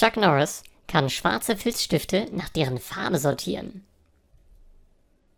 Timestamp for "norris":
0.16-0.62